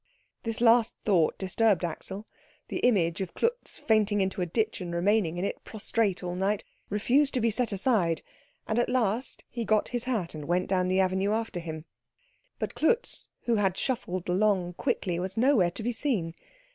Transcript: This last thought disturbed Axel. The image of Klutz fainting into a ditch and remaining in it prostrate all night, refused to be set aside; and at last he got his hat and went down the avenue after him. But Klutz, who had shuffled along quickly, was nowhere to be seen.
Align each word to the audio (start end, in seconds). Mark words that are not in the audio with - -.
This 0.41 0.61
last 0.61 0.95
thought 1.05 1.37
disturbed 1.37 1.85
Axel. 1.85 2.25
The 2.69 2.79
image 2.79 3.21
of 3.21 3.35
Klutz 3.35 3.77
fainting 3.77 4.19
into 4.19 4.41
a 4.41 4.47
ditch 4.47 4.81
and 4.81 4.91
remaining 4.91 5.37
in 5.37 5.45
it 5.45 5.63
prostrate 5.63 6.23
all 6.23 6.33
night, 6.33 6.63
refused 6.89 7.35
to 7.35 7.39
be 7.39 7.51
set 7.51 7.71
aside; 7.71 8.23
and 8.67 8.79
at 8.79 8.89
last 8.89 9.43
he 9.47 9.63
got 9.63 9.89
his 9.89 10.05
hat 10.05 10.33
and 10.33 10.45
went 10.47 10.67
down 10.67 10.87
the 10.87 10.99
avenue 10.99 11.33
after 11.33 11.59
him. 11.59 11.85
But 12.57 12.73
Klutz, 12.73 13.27
who 13.43 13.57
had 13.57 13.77
shuffled 13.77 14.27
along 14.27 14.73
quickly, 14.73 15.19
was 15.19 15.37
nowhere 15.37 15.69
to 15.69 15.83
be 15.83 15.91
seen. 15.91 16.33